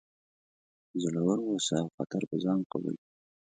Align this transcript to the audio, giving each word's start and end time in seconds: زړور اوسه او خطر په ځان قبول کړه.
زړور 1.01 1.37
اوسه 1.49 1.75
او 1.81 1.87
خطر 1.95 2.21
په 2.29 2.35
ځان 2.43 2.59
قبول 2.71 2.95
کړه. 3.01 3.11